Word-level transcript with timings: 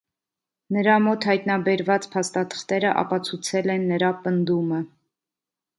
Նրա 0.77 0.95
մոտ 1.07 1.27
հայտնաբերված 1.31 2.09
փաստաթղթերը 2.15 2.97
ապացուցել 3.03 3.71
են 3.77 3.87
նրա 3.95 4.13
պնդումը։ 4.25 4.83